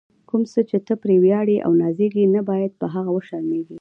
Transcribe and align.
کوم 0.29 0.43
څه 0.51 0.61
چې 0.69 0.77
ته 0.85 0.93
پرې 1.01 1.15
ویاړې 1.23 1.57
او 1.65 1.71
نازېږې، 1.81 2.23
نه 2.35 2.41
باید 2.49 2.71
په 2.81 2.85
هغه 2.93 3.11
وشرمېږې. 3.13 3.69